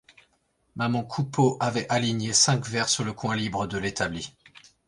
[0.75, 4.33] Maman Coupeau avait aligné cinq verres sur un coin libre de l'établi.